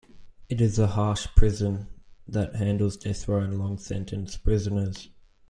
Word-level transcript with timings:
It 0.49 0.59
is 0.59 0.79
a 0.79 0.87
harsh 0.87 1.27
prison 1.35 1.85
that 2.27 2.55
handles 2.55 2.97
death 2.97 3.27
row 3.27 3.41
and 3.41 3.59
long-sentence 3.59 4.35
prisoners. 4.37 5.09